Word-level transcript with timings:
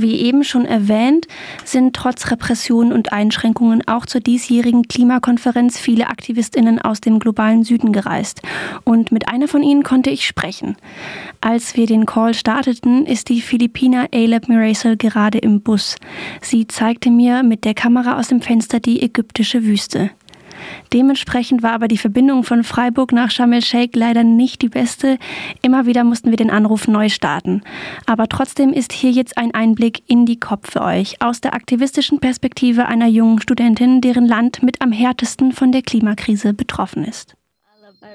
Wie 0.00 0.20
eben 0.20 0.44
schon 0.44 0.64
erwähnt, 0.64 1.26
sind 1.64 1.96
trotz 1.96 2.30
Repressionen 2.30 2.92
und 2.92 3.12
Einschränkungen 3.12 3.82
auch 3.88 4.06
zur 4.06 4.20
diesjährigen 4.20 4.86
Klimakonferenz 4.86 5.76
viele 5.76 6.06
Aktivistinnen 6.06 6.80
aus 6.80 7.00
dem 7.00 7.18
globalen 7.18 7.64
Süden 7.64 7.92
gereist. 7.92 8.40
Und 8.84 9.10
mit 9.10 9.28
einer 9.28 9.48
von 9.48 9.64
ihnen 9.64 9.82
konnte 9.82 10.10
ich 10.10 10.24
sprechen. 10.24 10.76
Als 11.40 11.76
wir 11.76 11.86
den 11.86 12.06
Call 12.06 12.34
starteten, 12.34 13.06
ist 13.06 13.28
die 13.28 13.40
Philippiner 13.40 14.06
Aleb 14.14 14.48
Miracle 14.48 14.96
gerade 14.96 15.38
im 15.38 15.62
Bus. 15.62 15.96
Sie 16.42 16.68
zeigte 16.68 17.10
mir 17.10 17.42
mit 17.42 17.64
der 17.64 17.74
Kamera 17.74 18.20
aus 18.20 18.28
dem 18.28 18.40
Fenster 18.40 18.78
die 18.78 19.02
ägyptische 19.02 19.64
Wüste. 19.64 20.10
Dementsprechend 20.92 21.62
war 21.62 21.72
aber 21.72 21.88
die 21.88 21.98
Verbindung 21.98 22.44
von 22.44 22.64
Freiburg 22.64 23.12
nach 23.12 23.30
Sharm 23.30 23.52
el-Sheikh 23.52 23.98
leider 23.98 24.24
nicht 24.24 24.62
die 24.62 24.68
beste. 24.68 25.18
Immer 25.62 25.86
wieder 25.86 26.04
mussten 26.04 26.30
wir 26.30 26.36
den 26.36 26.50
Anruf 26.50 26.88
neu 26.88 27.08
starten. 27.08 27.62
Aber 28.06 28.28
trotzdem 28.28 28.72
ist 28.72 28.92
hier 28.92 29.10
jetzt 29.10 29.38
ein 29.38 29.54
Einblick 29.54 30.02
in 30.06 30.26
die 30.26 30.40
Kopf 30.40 30.72
für 30.72 30.82
euch 30.82 31.20
aus 31.20 31.40
der 31.40 31.54
aktivistischen 31.54 32.20
Perspektive 32.20 32.86
einer 32.86 33.06
jungen 33.06 33.40
Studentin, 33.40 34.00
deren 34.00 34.26
Land 34.26 34.62
mit 34.62 34.80
am 34.80 34.92
härtesten 34.92 35.52
von 35.52 35.72
der 35.72 35.82
Klimakrise 35.82 36.54
betroffen 36.54 37.04
ist. 37.04 37.38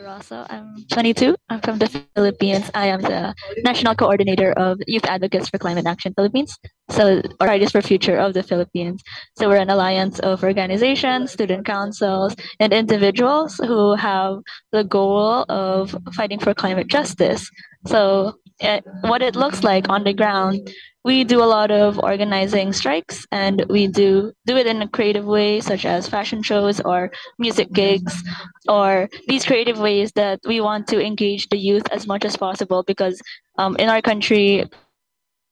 Rosso. 0.03 0.45
I'm 0.49 0.85
22. 0.89 1.35
I'm 1.49 1.61
from 1.61 1.79
the 1.79 1.87
Philippines. 2.15 2.69
I 2.73 2.87
am 2.87 3.01
the 3.01 3.33
national 3.63 3.95
coordinator 3.95 4.51
of 4.51 4.79
Youth 4.87 5.05
Advocates 5.05 5.49
for 5.49 5.57
Climate 5.57 5.87
Action 5.87 6.13
Philippines, 6.13 6.57
so 6.93 7.21
or 7.39 7.47
Fridays 7.47 7.71
for 7.71 7.81
Future 7.81 8.17
of 8.17 8.33
the 8.33 8.43
Philippines. 8.43 9.01
So 9.37 9.49
we're 9.49 9.57
an 9.57 9.69
alliance 9.69 10.19
of 10.19 10.43
organizations, 10.43 11.31
student 11.31 11.65
councils, 11.65 12.35
and 12.59 12.73
individuals 12.73 13.57
who 13.57 13.95
have 13.95 14.39
the 14.71 14.83
goal 14.83 15.45
of 15.49 15.95
fighting 16.13 16.39
for 16.39 16.53
climate 16.53 16.87
justice. 16.87 17.49
So 17.87 18.35
it, 18.59 18.83
what 19.01 19.21
it 19.21 19.35
looks 19.35 19.63
like 19.63 19.89
on 19.89 20.03
the 20.03 20.13
ground 20.13 20.69
we 21.03 21.23
do 21.23 21.43
a 21.43 21.45
lot 21.45 21.69
of 21.69 21.99
organizing 21.99 22.71
strikes 22.71 23.25
and 23.31 23.65
we 23.69 23.87
do 23.87 24.31
do 24.45 24.55
it 24.55 24.67
in 24.67 24.81
a 24.81 24.87
creative 24.87 25.25
way 25.25 25.59
such 25.59 25.85
as 25.85 26.07
fashion 26.07 26.41
shows 26.41 26.79
or 26.81 27.11
music 27.37 27.71
gigs 27.73 28.23
or 28.69 29.09
these 29.27 29.45
creative 29.45 29.79
ways 29.79 30.11
that 30.13 30.39
we 30.47 30.61
want 30.61 30.87
to 30.87 31.03
engage 31.03 31.49
the 31.49 31.57
youth 31.57 31.83
as 31.91 32.07
much 32.07 32.23
as 32.23 32.37
possible 32.37 32.83
because 32.83 33.21
um, 33.57 33.75
in 33.77 33.89
our 33.89 34.01
country 34.01 34.63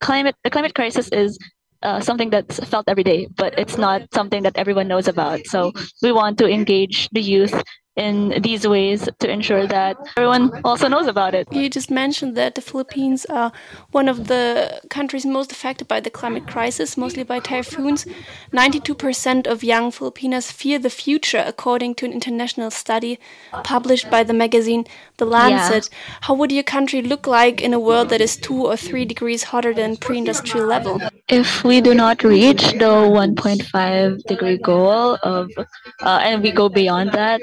climate 0.01 0.35
the 0.43 0.49
climate 0.49 0.75
crisis 0.75 1.07
is 1.09 1.37
uh, 1.83 1.99
something 1.99 2.29
that's 2.29 2.59
felt 2.65 2.85
every 2.87 3.03
day, 3.03 3.27
but 3.37 3.57
it's 3.57 3.77
not 3.77 4.01
something 4.13 4.43
that 4.43 4.57
everyone 4.57 4.87
knows 4.87 5.07
about. 5.07 5.39
So 5.47 5.71
we 6.01 6.11
want 6.11 6.37
to 6.39 6.47
engage 6.47 7.09
the 7.11 7.21
youth 7.21 7.53
in 7.97 8.41
these 8.41 8.65
ways 8.65 9.09
to 9.19 9.29
ensure 9.29 9.67
that 9.67 9.97
everyone 10.15 10.61
also 10.63 10.87
knows 10.87 11.07
about 11.07 11.35
it. 11.35 11.51
You 11.51 11.69
just 11.69 11.91
mentioned 11.91 12.37
that 12.37 12.55
the 12.55 12.61
Philippines 12.61 13.25
are 13.25 13.51
one 13.91 14.07
of 14.07 14.27
the 14.27 14.81
countries 14.89 15.25
most 15.25 15.51
affected 15.51 15.89
by 15.89 15.99
the 15.99 16.09
climate 16.09 16.47
crisis, 16.47 16.95
mostly 16.95 17.23
by 17.23 17.39
typhoons. 17.39 18.05
92% 18.53 19.45
of 19.45 19.63
young 19.63 19.91
Filipinos 19.91 20.51
fear 20.51 20.79
the 20.79 20.89
future, 20.89 21.43
according 21.45 21.95
to 21.95 22.05
an 22.05 22.13
international 22.13 22.71
study 22.71 23.19
published 23.63 24.09
by 24.09 24.23
the 24.23 24.33
magazine 24.33 24.85
The 25.17 25.25
Lancet. 25.25 25.89
Yeah. 25.91 26.17
How 26.21 26.33
would 26.35 26.51
your 26.51 26.63
country 26.63 27.01
look 27.01 27.27
like 27.27 27.59
in 27.59 27.73
a 27.73 27.79
world 27.79 28.09
that 28.09 28.21
is 28.21 28.37
two 28.37 28.65
or 28.67 28.77
three 28.77 29.03
degrees 29.03 29.43
hotter 29.43 29.73
than 29.73 29.97
pre 29.97 30.17
industrial 30.17 30.65
level? 30.65 31.01
If 31.31 31.63
we 31.63 31.79
do 31.79 31.95
not 31.95 32.23
reach 32.25 32.75
the 32.75 33.07
1.5 33.07 34.23
degree 34.27 34.57
goal 34.57 35.17
of, 35.23 35.49
uh, 36.03 36.19
and 36.21 36.43
we 36.43 36.51
go 36.51 36.67
beyond 36.67 37.13
that, 37.13 37.39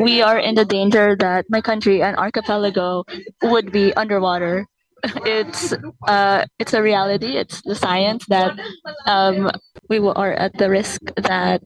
we 0.00 0.22
are 0.22 0.38
in 0.38 0.54
the 0.54 0.64
danger 0.64 1.14
that 1.20 1.44
my 1.50 1.60
country 1.60 2.02
and 2.02 2.16
archipelago 2.16 3.04
would 3.42 3.70
be 3.72 3.92
underwater. 3.92 4.66
It's 5.26 5.74
uh, 6.08 6.46
it's 6.58 6.72
a 6.72 6.80
reality. 6.80 7.36
It's 7.36 7.60
the 7.60 7.76
science 7.76 8.24
that 8.32 8.58
um, 9.04 9.52
we 9.90 9.98
are 10.00 10.32
at 10.32 10.56
the 10.56 10.70
risk 10.70 11.00
that 11.20 11.60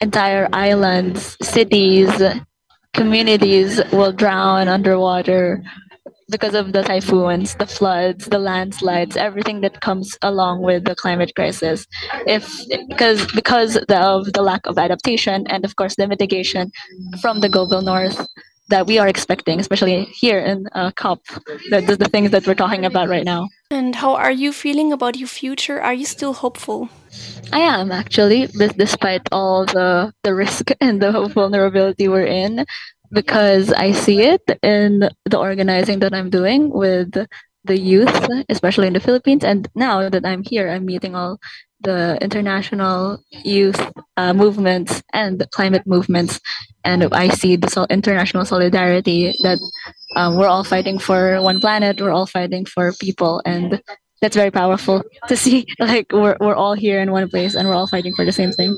entire 0.00 0.48
islands, 0.52 1.36
cities, 1.42 2.14
communities 2.94 3.82
will 3.92 4.12
drown 4.12 4.68
underwater 4.68 5.62
because 6.30 6.54
of 6.54 6.72
the 6.72 6.82
typhoons, 6.82 7.54
the 7.56 7.66
floods, 7.66 8.26
the 8.26 8.38
landslides, 8.38 9.16
everything 9.16 9.60
that 9.60 9.80
comes 9.80 10.16
along 10.22 10.62
with 10.62 10.84
the 10.84 10.94
climate 10.94 11.32
crisis. 11.34 11.86
If 12.26 12.44
because 12.88 13.30
because 13.32 13.76
of 13.76 14.32
the 14.32 14.42
lack 14.42 14.66
of 14.66 14.78
adaptation 14.78 15.46
and 15.48 15.64
of 15.64 15.76
course 15.76 15.96
the 15.96 16.06
mitigation 16.06 16.70
from 17.20 17.40
the 17.40 17.48
global 17.48 17.82
north 17.82 18.26
that 18.70 18.86
we 18.86 18.98
are 18.98 19.08
expecting, 19.08 19.58
especially 19.60 20.04
here 20.04 20.38
in 20.38 20.68
uh, 20.72 20.92
COP, 20.92 21.20
the, 21.70 21.82
the, 21.86 21.96
the 21.96 22.08
things 22.08 22.30
that 22.30 22.46
we're 22.46 22.54
talking 22.54 22.84
about 22.84 23.08
right 23.08 23.24
now. 23.24 23.48
And 23.70 23.96
how 23.96 24.14
are 24.14 24.30
you 24.30 24.52
feeling 24.52 24.92
about 24.92 25.16
your 25.16 25.28
future? 25.28 25.80
Are 25.82 25.92
you 25.92 26.06
still 26.06 26.32
hopeful? 26.32 26.88
I 27.52 27.60
am 27.60 27.90
actually, 27.90 28.46
despite 28.76 29.28
all 29.32 29.66
the 29.66 30.12
the 30.22 30.34
risk 30.34 30.70
and 30.80 31.02
the 31.02 31.10
vulnerability 31.28 32.08
we're 32.08 32.26
in 32.26 32.64
because 33.12 33.72
I 33.72 33.92
see 33.92 34.22
it 34.22 34.42
in 34.62 35.08
the 35.24 35.38
organizing 35.38 36.00
that 36.00 36.14
I'm 36.14 36.30
doing 36.30 36.70
with 36.70 37.26
the 37.64 37.78
youth, 37.78 38.28
especially 38.48 38.86
in 38.86 38.94
the 38.94 39.00
Philippines. 39.00 39.44
And 39.44 39.68
now 39.74 40.08
that 40.08 40.24
I'm 40.24 40.42
here, 40.42 40.68
I'm 40.68 40.86
meeting 40.86 41.14
all 41.14 41.38
the 41.82 42.18
international 42.20 43.22
youth 43.30 43.80
uh, 44.16 44.32
movements 44.32 45.02
and 45.12 45.46
climate 45.50 45.86
movements. 45.86 46.40
And 46.84 47.12
I 47.12 47.28
see 47.28 47.56
the 47.56 47.68
sol- 47.68 47.86
international 47.90 48.44
solidarity 48.44 49.32
that 49.42 49.58
um, 50.16 50.36
we're 50.36 50.48
all 50.48 50.64
fighting 50.64 50.98
for 50.98 51.40
one 51.42 51.60
planet, 51.60 52.00
we're 52.00 52.10
all 52.10 52.26
fighting 52.26 52.64
for 52.64 52.92
people. 52.94 53.42
And 53.44 53.82
that's 54.20 54.36
very 54.36 54.50
powerful 54.50 55.02
to 55.28 55.36
see 55.36 55.66
like 55.78 56.12
we're, 56.12 56.36
we're 56.40 56.54
all 56.54 56.74
here 56.74 57.00
in 57.00 57.12
one 57.12 57.28
place 57.28 57.54
and 57.54 57.68
we're 57.68 57.74
all 57.74 57.86
fighting 57.86 58.14
for 58.14 58.24
the 58.24 58.32
same 58.32 58.52
thing. 58.52 58.76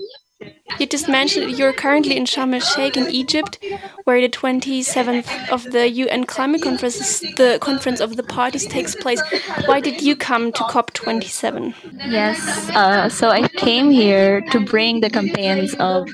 You 0.78 0.86
just 0.86 1.08
mentioned 1.08 1.58
you're 1.58 1.72
currently 1.72 2.16
in 2.16 2.25
Sharm 2.25 2.54
el 2.54 2.60
Sheikh 2.60 2.97
in 2.97 3.08
Egypt, 3.10 3.58
where 4.04 4.20
the 4.20 4.28
27th 4.28 5.48
of 5.50 5.64
the 5.70 5.88
UN 5.88 6.25
Climate 6.25 6.62
Conference, 6.62 7.20
the 7.20 7.58
conference 7.60 8.00
of 8.00 8.16
the 8.16 8.22
parties, 8.22 8.66
takes 8.66 8.94
place. 8.94 9.22
Why 9.66 9.81
did 9.81 10.02
you 10.02 10.16
come 10.16 10.52
to 10.52 10.62
COP27? 10.64 11.75
Yes, 12.08 12.70
uh, 12.70 13.08
so 13.08 13.28
I 13.28 13.48
came 13.48 13.91
here 13.91 14.41
to 14.50 14.60
bring 14.60 15.00
the 15.00 15.10
campaigns 15.10 15.75
of 15.75 16.08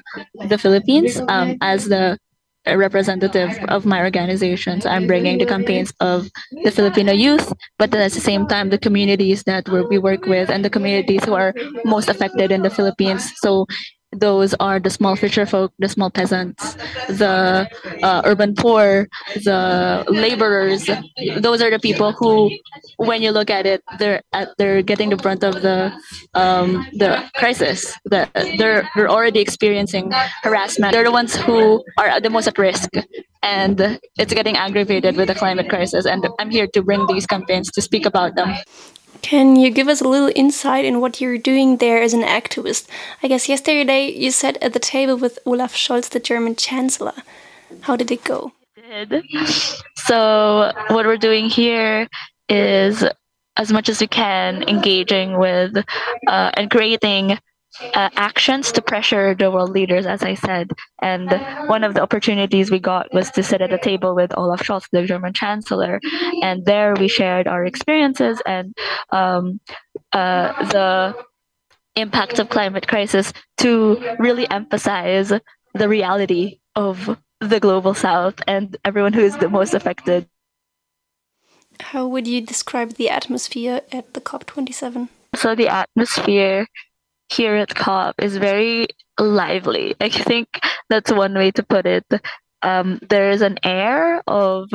the 0.48 0.58
Philippines 0.58 1.20
um, 1.28 1.56
as 1.60 1.88
the 1.88 2.18
representative 2.66 3.58
of 3.68 3.86
my 3.86 4.02
organizations. 4.02 4.84
I'm 4.84 5.06
bringing 5.06 5.38
the 5.38 5.46
campaigns 5.46 5.92
of 6.00 6.28
the 6.64 6.70
Filipino 6.70 7.12
youth, 7.12 7.52
but 7.78 7.90
then 7.90 8.02
at 8.02 8.12
the 8.12 8.20
same 8.20 8.46
time, 8.46 8.70
the 8.70 8.78
communities 8.78 9.44
that 9.44 9.68
we 9.68 9.98
work 9.98 10.26
with 10.26 10.50
and 10.50 10.64
the 10.64 10.70
communities 10.70 11.24
who 11.24 11.34
are 11.34 11.54
most 11.84 12.08
affected 12.08 12.52
in 12.52 12.62
the 12.62 12.70
Philippines. 12.70 13.32
So 13.36 13.66
those 14.12 14.54
are 14.54 14.80
the 14.80 14.90
small 14.90 15.16
fisher 15.16 15.44
folk, 15.44 15.72
the 15.78 15.88
small 15.88 16.10
peasants, 16.10 16.74
the 17.08 17.68
uh, 18.02 18.22
urban 18.24 18.54
poor, 18.54 19.08
the 19.44 20.04
laborers. 20.08 20.88
Those 21.36 21.60
are 21.60 21.70
the 21.70 21.78
people 21.78 22.12
who, 22.12 22.50
when 22.96 23.20
you 23.22 23.32
look 23.32 23.50
at 23.50 23.66
it, 23.66 23.82
they're 23.98 24.22
at, 24.32 24.48
they're 24.56 24.82
getting 24.82 25.10
the 25.10 25.16
brunt 25.16 25.44
of 25.44 25.60
the 25.60 25.92
um, 26.34 26.86
the 26.94 27.22
crisis. 27.36 27.94
The, 28.06 28.28
they're 28.58 28.88
they're 28.96 29.10
already 29.10 29.40
experiencing 29.40 30.10
harassment. 30.42 30.92
They're 30.92 31.04
the 31.04 31.12
ones 31.12 31.36
who 31.36 31.84
are 31.98 32.20
the 32.20 32.30
most 32.30 32.48
at 32.48 32.56
risk, 32.56 32.88
and 33.42 34.00
it's 34.18 34.32
getting 34.32 34.56
aggravated 34.56 35.16
with 35.16 35.28
the 35.28 35.34
climate 35.34 35.68
crisis. 35.68 36.06
And 36.06 36.26
I'm 36.38 36.50
here 36.50 36.66
to 36.72 36.82
bring 36.82 37.06
these 37.08 37.26
campaigns 37.26 37.70
to 37.72 37.82
speak 37.82 38.06
about 38.06 38.36
them. 38.36 38.56
Can 39.22 39.56
you 39.56 39.70
give 39.70 39.88
us 39.88 40.00
a 40.00 40.08
little 40.08 40.30
insight 40.34 40.84
in 40.84 41.00
what 41.00 41.20
you're 41.20 41.38
doing 41.38 41.78
there 41.78 42.00
as 42.00 42.14
an 42.14 42.22
activist? 42.22 42.88
I 43.22 43.28
guess 43.28 43.48
yesterday 43.48 44.10
you 44.10 44.30
sat 44.30 44.56
at 44.62 44.72
the 44.72 44.78
table 44.78 45.16
with 45.16 45.38
Olaf 45.44 45.74
Scholz, 45.74 46.10
the 46.10 46.20
German 46.20 46.56
Chancellor. 46.56 47.14
How 47.82 47.96
did 47.96 48.10
it 48.10 48.24
go? 48.24 48.52
Did. 48.76 49.24
So, 49.96 50.72
what 50.88 51.04
we're 51.04 51.18
doing 51.18 51.50
here 51.50 52.08
is, 52.48 53.04
as 53.56 53.72
much 53.72 53.88
as 53.88 54.00
we 54.00 54.06
can, 54.06 54.62
engaging 54.68 55.38
with 55.38 55.76
uh, 56.26 56.50
and 56.54 56.70
creating 56.70 57.38
uh, 57.80 58.10
actions 58.16 58.72
to 58.72 58.82
pressure 58.82 59.34
the 59.34 59.50
world 59.50 59.70
leaders, 59.70 60.06
as 60.06 60.22
I 60.22 60.34
said. 60.34 60.72
And 61.02 61.30
one 61.68 61.84
of 61.84 61.94
the 61.94 62.02
opportunities 62.02 62.70
we 62.70 62.78
got 62.78 63.12
was 63.12 63.30
to 63.32 63.42
sit 63.42 63.60
at 63.60 63.72
a 63.72 63.78
table 63.78 64.14
with 64.14 64.36
Olaf 64.36 64.62
Scholz, 64.62 64.88
the 64.90 65.04
German 65.04 65.32
Chancellor, 65.32 66.00
and 66.42 66.64
there 66.64 66.94
we 66.94 67.08
shared 67.08 67.46
our 67.46 67.64
experiences 67.64 68.40
and 68.46 68.74
um, 69.10 69.60
uh, 70.12 70.64
the 70.66 71.14
impact 71.96 72.38
of 72.38 72.48
climate 72.48 72.86
crisis 72.86 73.32
to 73.58 73.98
really 74.18 74.48
emphasize 74.50 75.32
the 75.74 75.88
reality 75.88 76.60
of 76.74 77.18
the 77.40 77.60
global 77.60 77.94
south 77.94 78.40
and 78.46 78.76
everyone 78.84 79.12
who 79.12 79.20
is 79.20 79.36
the 79.36 79.48
most 79.48 79.74
affected. 79.74 80.28
How 81.80 82.06
would 82.06 82.26
you 82.26 82.40
describe 82.40 82.94
the 82.94 83.08
atmosphere 83.08 83.82
at 83.92 84.14
the 84.14 84.20
COP27? 84.20 85.08
So 85.36 85.54
the 85.54 85.68
atmosphere 85.68 86.66
here 87.30 87.56
at 87.56 87.74
COP 87.74 88.14
is 88.20 88.36
very 88.36 88.88
lively. 89.18 89.94
I 90.00 90.08
think 90.08 90.48
that's 90.88 91.12
one 91.12 91.34
way 91.34 91.50
to 91.52 91.62
put 91.62 91.86
it. 91.86 92.06
Um, 92.62 92.98
there 93.08 93.30
is 93.30 93.42
an 93.42 93.58
air 93.62 94.22
of 94.26 94.70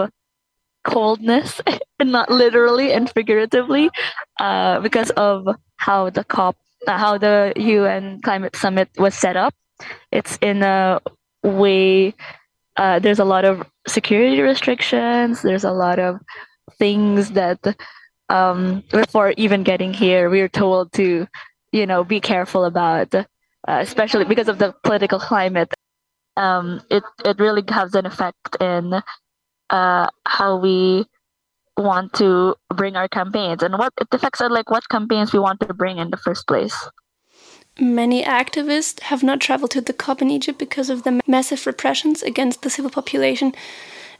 coldness, 0.83 1.61
not 2.01 2.29
literally 2.29 2.91
and 2.93 3.09
figuratively, 3.09 3.89
uh, 4.39 4.79
because 4.81 5.09
of 5.11 5.47
how 5.77 6.09
the 6.09 6.23
COP, 6.23 6.55
uh, 6.87 6.97
how 6.97 7.17
the 7.17 7.53
UN 7.55 8.21
Climate 8.21 8.55
Summit 8.55 8.89
was 8.97 9.15
set 9.15 9.35
up. 9.35 9.53
It's 10.11 10.37
in 10.41 10.63
a 10.63 11.01
way. 11.43 12.13
Uh, 12.75 12.99
there's 12.99 13.19
a 13.19 13.25
lot 13.25 13.45
of 13.45 13.65
security 13.87 14.41
restrictions. 14.41 15.41
There's 15.41 15.63
a 15.63 15.71
lot 15.71 15.99
of 15.99 16.19
things 16.79 17.31
that 17.31 17.59
um, 18.29 18.83
before 18.89 19.33
even 19.37 19.63
getting 19.63 19.93
here, 19.93 20.29
we 20.29 20.41
were 20.41 20.49
told 20.49 20.91
to, 20.93 21.27
you 21.73 21.85
know, 21.85 22.03
be 22.05 22.21
careful 22.21 22.63
about, 22.63 23.13
uh, 23.13 23.25
especially 23.67 24.23
because 24.23 24.47
of 24.47 24.59
the 24.59 24.73
political 24.83 25.19
climate. 25.19 25.73
Um, 26.37 26.81
it 26.89 27.03
it 27.25 27.37
really 27.39 27.63
has 27.67 27.93
an 27.95 28.05
effect 28.05 28.55
in 28.61 29.01
uh, 29.69 30.07
how 30.25 30.57
we 30.57 31.05
want 31.77 32.13
to 32.13 32.55
bring 32.69 32.95
our 32.95 33.07
campaigns 33.07 33.63
and 33.63 33.77
what 33.77 33.91
it 33.99 34.07
affects 34.11 34.39
are 34.39 34.49
like 34.49 34.69
what 34.69 34.87
campaigns 34.89 35.33
we 35.33 35.39
want 35.39 35.59
to 35.59 35.73
bring 35.73 35.97
in 35.97 36.11
the 36.11 36.17
first 36.17 36.47
place. 36.47 36.77
Many 37.79 38.23
activists 38.23 38.99
have 39.01 39.23
not 39.23 39.41
traveled 39.41 39.71
to 39.71 39.81
the 39.81 39.93
COP 39.93 40.21
in 40.21 40.29
Egypt 40.29 40.59
because 40.59 40.91
of 40.91 41.03
the 41.03 41.19
massive 41.27 41.65
repressions 41.65 42.21
against 42.21 42.61
the 42.61 42.69
civil 42.69 42.91
population 42.91 43.53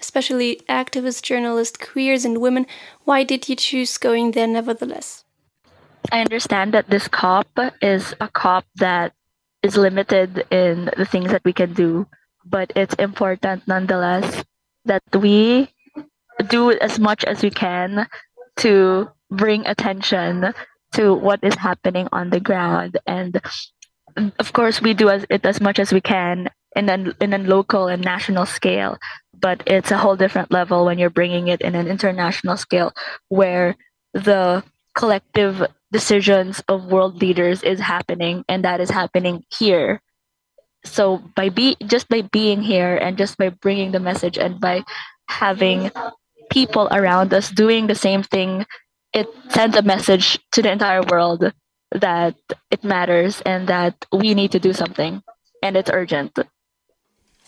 especially 0.04 0.62
activists, 0.68 1.22
journalists, 1.22 1.78
queers, 1.78 2.26
and 2.26 2.42
women. 2.42 2.68
Why 3.06 3.24
did 3.24 3.48
you 3.48 3.56
choose 3.56 3.98
going 3.98 4.32
there 4.32 4.48
nevertheless? 4.48 5.23
I 6.12 6.22
understand 6.22 6.74
that 6.74 6.90
this 6.90 7.08
COP 7.08 7.48
is 7.82 8.14
a 8.20 8.28
COP 8.28 8.66
that 8.76 9.14
is 9.62 9.78
limited 9.78 10.46
in 10.52 10.92
the 10.98 11.06
things 11.06 11.32
that 11.32 11.44
we 11.46 11.54
can 11.54 11.74
do, 11.74 12.08
but 12.46 12.72
it's 12.76 12.94
important 12.96 13.68
nonetheless 13.68 14.44
that 14.86 15.04
we 15.14 15.70
do 16.50 16.72
as 16.72 17.00
much 17.00 17.24
as 17.24 17.42
we 17.42 17.50
can 17.50 18.08
to 18.58 19.10
bring 19.32 19.66
attention 19.66 20.54
to 20.94 21.14
what 21.14 21.40
is 21.44 21.56
happening 21.56 22.08
on 22.12 22.30
the 22.30 22.40
ground. 22.40 22.98
And 23.08 23.42
of 24.38 24.54
course 24.54 24.82
we 24.82 24.94
do 24.94 25.10
as, 25.10 25.26
it 25.30 25.46
as 25.46 25.62
much 25.62 25.80
as 25.80 25.92
we 25.92 26.02
can 26.02 26.50
in 26.76 26.90
a, 26.90 27.14
in 27.22 27.34
a 27.34 27.38
local 27.38 27.88
and 27.88 28.04
national 28.04 28.46
scale 28.46 28.98
but 29.44 29.62
it's 29.68 29.92
a 29.92 29.98
whole 29.98 30.16
different 30.16 30.52
level 30.52 30.86
when 30.86 30.98
you're 30.98 31.10
bringing 31.10 31.50
it 31.50 31.60
in 31.60 31.76
an 31.76 31.86
international 31.88 32.56
scale 32.56 32.94
where 33.28 33.76
the 34.14 34.64
collective 34.95 35.66
decisions 35.92 36.62
of 36.68 36.86
world 36.86 37.22
leaders 37.22 37.63
is 37.63 37.80
happening 37.80 38.44
and 38.48 38.66
that 38.66 38.80
is 38.80 38.90
happening 38.90 39.44
here 39.50 40.01
so 40.86 41.22
by 41.36 41.50
be 41.50 41.78
just 41.86 42.10
by 42.10 42.22
being 42.22 42.62
here 42.62 42.95
and 42.98 43.18
just 43.18 43.38
by 43.38 43.50
bringing 43.50 43.92
the 43.92 44.00
message 44.00 44.38
and 44.38 44.60
by 44.60 44.84
having 45.30 45.92
people 46.50 46.88
around 46.92 47.34
us 47.34 47.50
doing 47.50 47.88
the 47.88 47.95
same 47.95 48.24
thing 48.24 48.66
it 49.13 49.28
sends 49.50 49.78
a 49.78 49.81
message 49.81 50.40
to 50.51 50.62
the 50.62 50.72
entire 50.72 51.04
world 51.04 51.51
that 51.92 52.36
it 52.72 52.84
matters 52.84 53.42
and 53.42 53.68
that 53.68 54.06
we 54.12 54.34
need 54.34 54.51
to 54.51 54.60
do 54.60 54.74
something 54.74 55.22
and 55.62 55.78
it's 55.78 55.92
urgent 55.94 56.38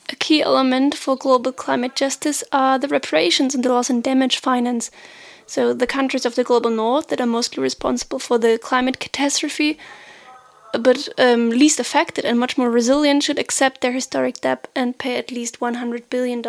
a 0.10 0.16
key 0.16 0.42
element 0.42 0.96
for 0.96 1.16
global 1.16 1.52
climate 1.52 1.96
justice 1.96 2.44
are 2.52 2.78
the 2.78 2.88
reparations 2.88 3.56
and 3.56 3.64
the 3.64 3.70
loss 3.70 3.90
and 3.90 4.04
damage 4.04 4.38
finance. 4.40 4.92
So, 5.48 5.74
the 5.74 5.88
countries 5.88 6.26
of 6.26 6.36
the 6.36 6.44
global 6.44 6.72
north 6.72 7.08
that 7.08 7.22
are 7.22 7.28
mostly 7.28 7.62
responsible 7.62 8.20
for 8.20 8.38
the 8.38 8.58
climate 8.58 9.00
catastrophe, 9.00 9.78
but 10.74 11.08
um, 11.18 11.50
least 11.50 11.80
affected 11.80 12.26
and 12.26 12.40
much 12.40 12.58
more 12.58 12.70
resilient, 12.70 13.24
should 13.24 13.40
accept 13.40 13.82
their 13.82 13.92
historic 13.92 14.42
debt 14.42 14.68
and 14.76 14.98
pay 14.98 15.18
at 15.18 15.32
least 15.32 15.60
$100 15.60 16.10
billion 16.10 16.44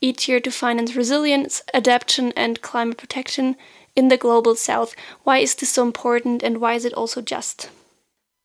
each 0.00 0.28
year 0.28 0.40
to 0.40 0.50
finance 0.50 0.96
resilience, 0.96 1.62
adaptation, 1.74 2.32
and 2.36 2.62
climate 2.62 2.96
protection 2.96 3.56
in 3.94 4.08
the 4.08 4.16
global 4.16 4.54
south. 4.54 4.94
Why 5.24 5.38
is 5.38 5.54
this 5.54 5.70
so 5.70 5.82
important 5.82 6.42
and 6.42 6.58
why 6.60 6.74
is 6.74 6.84
it 6.84 6.94
also 6.94 7.20
just? 7.20 7.70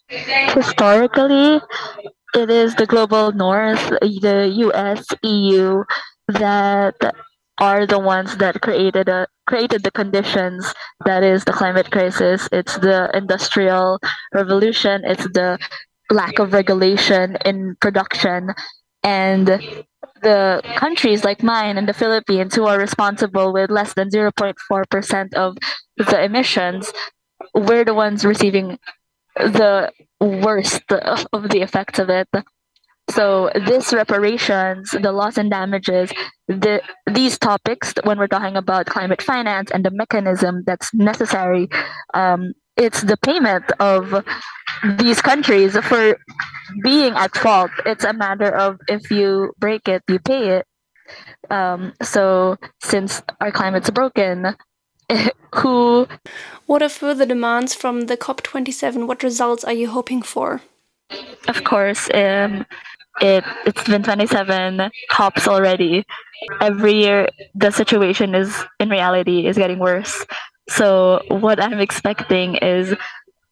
Historically, 0.09 1.61
it 2.33 2.49
is 2.49 2.75
the 2.75 2.85
global 2.85 3.31
north, 3.31 3.89
the 4.01 4.51
US, 4.53 5.05
EU, 5.23 5.83
that 6.27 6.95
are 7.59 7.85
the 7.85 7.99
ones 7.99 8.37
that 8.37 8.61
created 8.61 9.09
a 9.09 9.27
created 9.47 9.83
the 9.83 9.91
conditions 9.91 10.73
that 11.05 11.23
is 11.23 11.43
the 11.43 11.51
climate 11.51 11.91
crisis. 11.91 12.47
It's 12.51 12.77
the 12.77 13.09
industrial 13.13 13.99
revolution. 14.33 15.01
It's 15.03 15.25
the 15.33 15.59
lack 16.09 16.39
of 16.39 16.53
regulation 16.53 17.37
in 17.45 17.75
production, 17.81 18.49
and 19.03 19.47
the 20.21 20.61
countries 20.75 21.23
like 21.23 21.43
mine 21.43 21.77
and 21.77 21.87
the 21.87 21.93
Philippines 21.93 22.55
who 22.55 22.65
are 22.65 22.77
responsible 22.77 23.53
with 23.53 23.69
less 23.71 23.93
than 23.93 24.09
0.4% 24.09 25.33
of 25.33 25.57
the 25.97 26.23
emissions, 26.23 26.91
we're 27.53 27.85
the 27.85 27.93
ones 27.93 28.23
receiving 28.25 28.77
the 29.35 29.91
worst 30.19 30.83
of 30.91 31.49
the 31.49 31.61
effects 31.61 31.99
of 31.99 32.09
it. 32.09 32.27
So 33.11 33.51
this 33.55 33.93
reparations, 33.93 34.91
the 34.91 35.11
loss 35.11 35.37
and 35.37 35.51
damages, 35.51 36.11
the 36.47 36.81
these 37.07 37.37
topics 37.37 37.93
when 38.03 38.17
we're 38.17 38.27
talking 38.27 38.55
about 38.55 38.85
climate 38.85 39.21
finance 39.21 39.71
and 39.71 39.83
the 39.83 39.91
mechanism 39.91 40.63
that's 40.65 40.93
necessary, 40.93 41.67
um, 42.13 42.53
it's 42.77 43.01
the 43.01 43.17
payment 43.17 43.65
of 43.79 44.23
these 44.97 45.21
countries 45.21 45.77
for 45.77 46.17
being 46.83 47.13
at 47.13 47.35
fault. 47.35 47.71
It's 47.85 48.03
a 48.05 48.13
matter 48.13 48.49
of 48.55 48.79
if 48.87 49.11
you 49.11 49.53
break 49.59 49.87
it, 49.87 50.03
you 50.07 50.19
pay 50.19 50.57
it. 50.57 50.65
Um, 51.49 51.93
so 52.01 52.57
since 52.81 53.21
our 53.41 53.51
climate's 53.51 53.89
broken, 53.89 54.55
who 55.55 56.07
what 56.65 56.81
are 56.81 56.89
further 56.89 57.25
demands 57.25 57.73
from 57.73 58.01
the 58.01 58.15
COP27? 58.15 59.07
What 59.07 59.23
results 59.23 59.63
are 59.63 59.73
you 59.73 59.89
hoping 59.89 60.21
for? 60.21 60.61
Of 61.47 61.63
course, 61.65 62.09
um, 62.13 62.65
it, 63.19 63.43
it's 63.65 63.83
been 63.83 64.03
27 64.03 64.89
COPs 65.09 65.47
already. 65.47 66.05
Every 66.61 66.93
year, 66.93 67.27
the 67.53 67.71
situation 67.71 68.33
is, 68.35 68.63
in 68.79 68.89
reality, 68.89 69.47
is 69.47 69.57
getting 69.57 69.79
worse. 69.79 70.25
So 70.69 71.21
what 71.27 71.61
I'm 71.61 71.79
expecting 71.79 72.55
is 72.55 72.95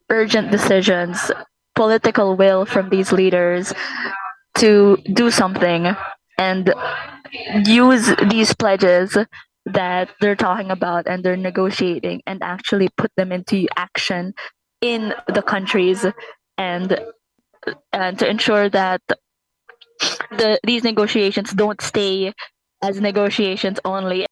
urgent 0.09 0.51
decisions, 0.51 1.31
political 1.75 2.35
will 2.35 2.65
from 2.65 2.89
these 2.89 3.11
leaders 3.11 3.73
to 4.55 4.97
do 5.13 5.29
something 5.29 5.95
and 6.37 6.73
use 7.65 8.15
these 8.29 8.53
pledges 8.55 9.17
that 9.65 10.09
they're 10.19 10.35
talking 10.35 10.71
about 10.71 11.07
and 11.07 11.23
they're 11.23 11.37
negotiating 11.37 12.21
and 12.25 12.41
actually 12.41 12.89
put 12.97 13.11
them 13.17 13.31
into 13.31 13.67
action 13.77 14.33
in 14.81 15.13
the 15.27 15.41
countries 15.41 16.05
and 16.57 16.99
and 17.91 18.17
to 18.17 18.27
ensure 18.27 18.69
that 18.69 19.01
the 20.31 20.59
these 20.63 20.83
negotiations 20.83 21.51
don't 21.53 21.81
stay 21.81 22.33
as 22.81 23.01
negotiations 23.01 23.79
only. 23.85 24.25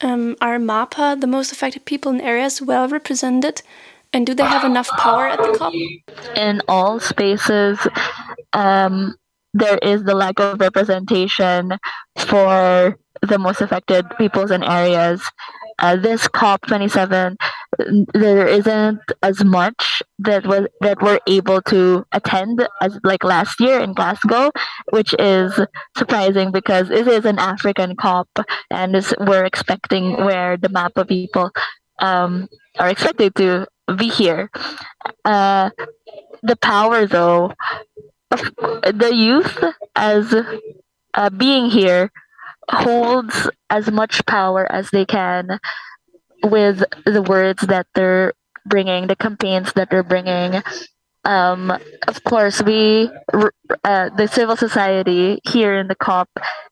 Um, 0.00 0.36
are 0.40 0.58
MAPA 0.58 1.20
the 1.20 1.26
most 1.26 1.52
affected 1.52 1.84
people 1.84 2.12
in 2.12 2.20
areas 2.20 2.60
well 2.60 2.88
represented? 2.88 3.62
And 4.12 4.26
do 4.26 4.34
they 4.34 4.44
have 4.44 4.64
enough 4.64 4.88
power 4.90 5.26
at 5.26 5.38
the 5.38 5.58
COP? 5.58 5.72
In 6.36 6.62
all 6.68 7.00
spaces, 7.00 7.78
um, 8.52 9.16
there 9.54 9.78
is 9.78 10.04
the 10.04 10.14
lack 10.14 10.38
of 10.38 10.60
representation 10.60 11.72
for 12.16 12.96
the 13.22 13.38
most 13.38 13.60
affected 13.60 14.06
peoples 14.18 14.50
and 14.50 14.64
areas. 14.64 15.22
Uh, 15.80 15.96
this 15.96 16.28
COP27, 16.28 17.36
there 18.12 18.46
isn't 18.46 19.00
as 19.22 19.44
much 19.44 20.02
that 20.18 20.46
was 20.46 20.66
that 20.80 21.00
we're 21.02 21.20
able 21.26 21.60
to 21.62 22.04
attend 22.12 22.66
as 22.80 22.98
like 23.04 23.24
last 23.24 23.60
year 23.60 23.80
in 23.80 23.92
Glasgow, 23.92 24.50
which 24.90 25.14
is 25.18 25.58
surprising 25.96 26.52
because 26.52 26.90
it 26.90 27.08
is 27.08 27.24
an 27.24 27.38
African 27.38 27.96
COP, 27.96 28.28
and 28.70 28.94
we're 29.20 29.44
expecting 29.44 30.16
where 30.24 30.56
the 30.56 30.68
MAPA 30.68 31.08
people 31.08 31.50
um, 32.00 32.48
are 32.78 32.88
expected 32.90 33.34
to 33.36 33.66
be 33.96 34.08
here. 34.08 34.50
Uh, 35.24 35.70
the 36.42 36.56
power, 36.56 37.06
though, 37.06 37.52
of 38.30 38.40
the 38.98 39.12
youth 39.14 39.62
as 39.96 40.34
uh, 41.14 41.30
being 41.30 41.70
here 41.70 42.10
holds 42.70 43.50
as 43.70 43.90
much 43.90 44.24
power 44.26 44.70
as 44.70 44.90
they 44.90 45.04
can 45.04 45.58
with 46.44 46.84
the 47.04 47.22
words 47.22 47.66
that 47.66 47.86
they're 47.94 48.34
bringing, 48.66 49.06
the 49.06 49.16
campaigns 49.16 49.72
that 49.74 49.90
they're 49.90 50.02
bringing. 50.02 50.62
Um, 51.24 51.70
of 52.06 52.22
course, 52.24 52.62
we, 52.62 53.10
uh, 53.84 54.10
the 54.10 54.28
civil 54.30 54.56
society 54.56 55.40
here 55.44 55.74
in 55.74 55.88
the 55.88 55.94
COP 55.94 56.28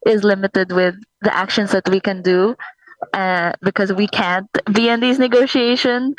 is 0.07 0.25
limited 0.25 0.73
with 0.73 0.95
the 1.23 1.35
actions 1.35 1.73
that 1.73 1.89
we 1.89 2.01
can 2.01 2.21
do 2.23 2.55
uh, 3.15 3.53
because 3.63 3.93
we 3.93 4.07
can't 4.07 4.49
be 4.73 4.89
in 4.89 5.01
these 5.01 5.19
negotiations. 5.19 6.15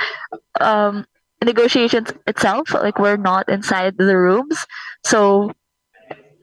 Um, 0.60 1.06
negotiations 1.44 2.12
itself, 2.26 2.74
like 2.74 2.98
we're 2.98 3.18
not 3.18 3.50
inside 3.50 3.98
the 3.98 4.18
rooms. 4.18 4.66
So 5.06 5.52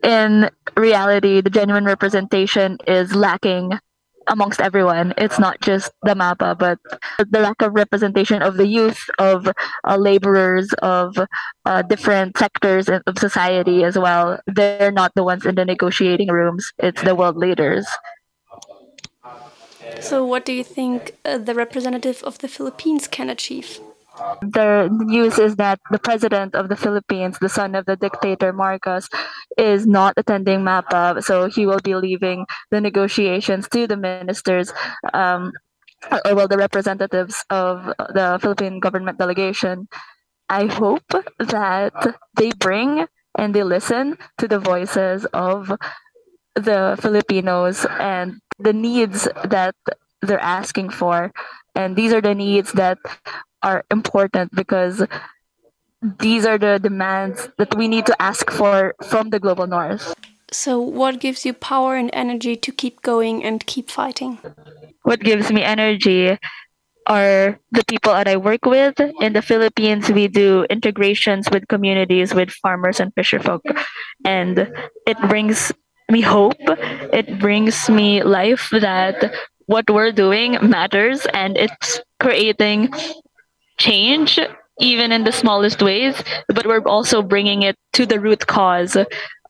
in 0.02 0.50
reality, 0.76 1.40
the 1.40 1.50
genuine 1.50 1.84
representation 1.84 2.78
is 2.86 3.14
lacking 3.14 3.78
amongst 4.30 4.60
everyone. 4.60 5.12
It's 5.18 5.38
not 5.38 5.60
just 5.60 5.92
the 6.02 6.14
MAPA, 6.14 6.58
but 6.58 6.78
the 7.18 7.40
lack 7.40 7.60
of 7.60 7.74
representation 7.74 8.42
of 8.42 8.56
the 8.56 8.66
youth, 8.66 8.98
of 9.18 9.46
uh, 9.84 9.96
laborers, 9.96 10.72
of 10.80 11.18
uh, 11.66 11.82
different 11.82 12.38
sectors 12.38 12.88
of 12.88 13.18
society 13.18 13.84
as 13.84 13.98
well. 13.98 14.38
They're 14.46 14.92
not 14.92 15.12
the 15.14 15.24
ones 15.24 15.44
in 15.44 15.56
the 15.56 15.64
negotiating 15.64 16.28
rooms. 16.28 16.72
It's 16.78 17.02
the 17.02 17.14
world 17.14 17.36
leaders. 17.36 17.86
So, 20.00 20.24
what 20.24 20.46
do 20.46 20.52
you 20.52 20.64
think 20.64 21.16
uh, 21.24 21.38
the 21.38 21.54
representative 21.54 22.22
of 22.22 22.38
the 22.38 22.48
Philippines 22.48 23.08
can 23.08 23.28
achieve? 23.28 23.80
The 24.42 24.88
news 24.90 25.38
is 25.38 25.56
that 25.56 25.80
the 25.90 25.98
president 25.98 26.54
of 26.54 26.68
the 26.68 26.76
Philippines, 26.76 27.38
the 27.38 27.48
son 27.48 27.74
of 27.74 27.86
the 27.86 27.96
dictator 27.96 28.52
Marcos, 28.52 29.08
is 29.56 29.86
not 29.86 30.14
attending 30.16 30.60
MAPA, 30.60 31.22
so 31.22 31.46
he 31.46 31.66
will 31.66 31.80
be 31.80 31.94
leaving 31.94 32.46
the 32.70 32.80
negotiations 32.80 33.68
to 33.70 33.86
the 33.86 33.96
ministers. 33.96 34.72
Um, 35.12 35.52
or 36.24 36.34
well, 36.34 36.48
the 36.48 36.56
representatives 36.56 37.44
of 37.50 37.84
the 37.98 38.38
Philippine 38.40 38.80
government 38.80 39.18
delegation. 39.18 39.88
I 40.48 40.66
hope 40.66 41.04
that 41.38 42.16
they 42.34 42.50
bring 42.58 43.06
and 43.38 43.54
they 43.54 43.62
listen 43.62 44.18
to 44.38 44.48
the 44.48 44.58
voices 44.58 45.26
of 45.32 45.70
the 46.54 46.98
Filipinos 47.00 47.86
and 47.98 48.40
the 48.58 48.72
needs 48.72 49.28
that 49.44 49.74
they're 50.22 50.42
asking 50.42 50.90
for. 50.90 51.32
And 51.74 51.96
these 51.96 52.12
are 52.12 52.20
the 52.20 52.34
needs 52.34 52.72
that 52.72 52.98
are 53.62 53.84
important 53.90 54.54
because 54.54 55.04
these 56.02 56.46
are 56.46 56.58
the 56.58 56.78
demands 56.78 57.48
that 57.58 57.76
we 57.76 57.88
need 57.88 58.06
to 58.06 58.16
ask 58.22 58.50
for 58.50 58.94
from 59.04 59.30
the 59.30 59.38
global 59.38 59.66
north. 59.66 60.14
So, 60.52 60.80
what 60.80 61.20
gives 61.20 61.46
you 61.46 61.52
power 61.52 61.94
and 61.94 62.10
energy 62.12 62.56
to 62.56 62.72
keep 62.72 63.02
going 63.02 63.44
and 63.44 63.64
keep 63.66 63.90
fighting? 63.90 64.38
What 65.02 65.20
gives 65.20 65.52
me 65.52 65.62
energy 65.62 66.38
are 67.06 67.58
the 67.72 67.84
people 67.84 68.12
that 68.12 68.28
I 68.28 68.36
work 68.36 68.64
with. 68.64 68.98
In 69.20 69.32
the 69.32 69.42
Philippines, 69.42 70.10
we 70.10 70.28
do 70.28 70.64
integrations 70.70 71.48
with 71.50 71.68
communities, 71.68 72.34
with 72.34 72.50
farmers 72.50 73.00
and 73.00 73.14
fisherfolk. 73.14 73.60
And 74.24 74.70
it 75.06 75.18
brings 75.28 75.72
me 76.10 76.20
hope. 76.20 76.60
It 77.12 77.38
brings 77.40 77.88
me 77.88 78.22
life 78.22 78.68
that 78.70 79.34
what 79.70 79.88
we're 79.88 80.10
doing 80.10 80.58
matters 80.60 81.26
and 81.32 81.56
it's 81.56 82.00
creating 82.18 82.92
change 83.78 84.40
even 84.80 85.12
in 85.12 85.22
the 85.22 85.30
smallest 85.30 85.80
ways 85.80 86.16
but 86.48 86.66
we're 86.66 86.86
also 86.96 87.22
bringing 87.22 87.62
it 87.62 87.76
to 87.92 88.04
the 88.04 88.18
root 88.18 88.46
cause. 88.46 88.96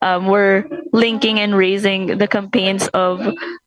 Um, 0.03 0.27
we're 0.27 0.65
linking 0.93 1.39
and 1.39 1.55
raising 1.55 2.17
the 2.17 2.27
campaigns 2.27 2.87
of 2.89 3.15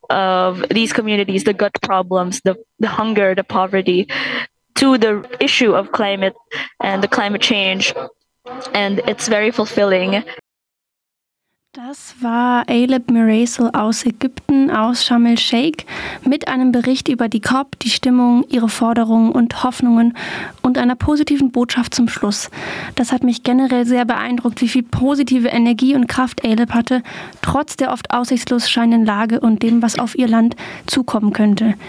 of 0.09 0.63
these 0.69 0.93
communities 0.93 1.43
the 1.43 1.53
gut 1.53 1.75
problems 1.81 2.41
the, 2.43 2.55
the 2.79 2.87
hunger 2.87 3.33
the 3.33 3.43
poverty 3.43 4.07
to 4.75 4.97
the 4.97 5.13
issue 5.39 5.73
of 5.73 5.91
climate 5.91 6.35
and 6.81 7.01
the 7.03 7.07
climate 7.07 7.41
change. 7.41 7.93
And 8.73 8.99
it's 9.07 9.27
very 9.27 9.51
fulfilling 9.51 10.23
Das 11.75 12.15
war 12.21 12.63
Aleb 12.69 13.11
Miracle 13.11 13.69
aus 13.73 14.05
Ägypten, 14.05 14.71
aus 14.71 15.03
Sharm 15.03 15.25
el-Sheikh, 15.25 15.85
mit 16.23 16.47
einem 16.47 16.71
Bericht 16.71 17.09
über 17.09 17.27
die 17.27 17.41
COP, 17.41 17.77
die 17.79 17.89
Stimmung, 17.89 18.45
ihre 18.47 18.69
Forderungen 18.69 19.33
und 19.33 19.61
Hoffnungen 19.61 20.15
und 20.61 20.77
einer 20.77 20.95
positiven 20.95 21.51
Botschaft 21.51 21.93
zum 21.93 22.07
Schluss. 22.07 22.49
Das 22.95 23.11
hat 23.11 23.25
mich 23.25 23.43
generell 23.43 23.85
sehr 23.85 24.05
beeindruckt, 24.05 24.61
wie 24.61 24.69
viel 24.69 24.83
positive 24.83 25.49
Energie 25.49 25.95
und 25.95 26.07
Kraft 26.07 26.45
Aleb 26.45 26.73
hatte, 26.73 27.03
trotz 27.41 27.75
der 27.75 27.91
oft 27.91 28.09
aussichtslos 28.09 28.69
scheinenden 28.69 29.05
Lage 29.05 29.41
und 29.41 29.61
dem, 29.61 29.81
was 29.81 29.99
auf 29.99 30.17
ihr 30.17 30.29
Land 30.29 30.55
zukommen 30.85 31.33
könnte. 31.33 31.75